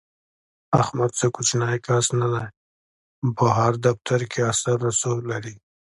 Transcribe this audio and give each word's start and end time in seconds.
احمد 0.81 1.11
څه 1.19 1.25
کوچنی 1.35 1.77
کس 1.85 2.05
نه 2.19 2.27
دی، 2.33 2.45
په 3.37 3.45
هر 3.57 3.73
دفتر 3.85 4.19
کې 4.31 4.39
اثر 4.51 4.75
رسوخ 4.87 5.19
لري. 5.31 5.55